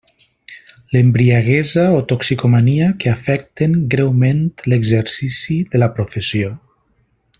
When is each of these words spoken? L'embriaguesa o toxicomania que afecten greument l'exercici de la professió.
L'embriaguesa 0.93 1.83
o 1.97 1.99
toxicomania 2.13 2.87
que 3.03 3.11
afecten 3.11 3.77
greument 3.95 4.41
l'exercici 4.73 5.59
de 5.75 5.83
la 5.85 5.93
professió. 6.01 6.51